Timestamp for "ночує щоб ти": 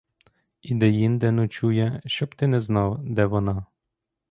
1.31-2.47